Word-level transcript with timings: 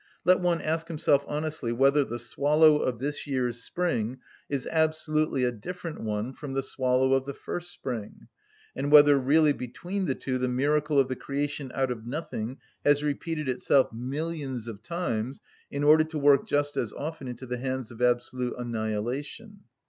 Let 0.25 0.39
one 0.39 0.61
ask 0.61 0.87
himself 0.87 1.23
honestly 1.27 1.71
whether 1.71 2.03
the 2.03 2.17
swallow 2.17 2.77
of 2.77 2.97
this 2.97 3.27
year's 3.27 3.61
spring 3.63 4.17
is 4.49 4.65
absolutely 4.71 5.43
a 5.43 5.51
different 5.51 5.99
one 6.01 6.33
from 6.33 6.53
the 6.53 6.63
swallow 6.63 7.13
of 7.13 7.27
the 7.27 7.35
first 7.35 7.71
spring, 7.71 8.27
and 8.75 8.91
whether 8.91 9.15
really 9.15 9.53
between 9.53 10.05
the 10.07 10.15
two 10.15 10.39
the 10.39 10.47
miracle 10.47 10.97
of 10.97 11.07
the 11.07 11.15
creation 11.15 11.71
out 11.75 11.91
of 11.91 12.07
nothing 12.07 12.57
has 12.83 13.03
repeated 13.03 13.47
itself 13.47 13.93
millions 13.93 14.65
of 14.67 14.81
times, 14.81 15.39
in 15.69 15.83
order 15.83 16.03
to 16.05 16.17
work 16.17 16.47
just 16.47 16.77
as 16.77 16.91
often 16.93 17.27
into 17.27 17.45
the 17.45 17.57
hands 17.59 17.91
of 17.91 18.01
absolute 18.01 18.55
annihilation. 18.57 19.65